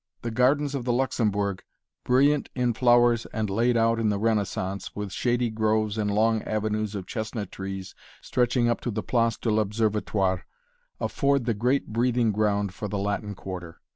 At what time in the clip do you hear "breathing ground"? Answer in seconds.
11.93-12.73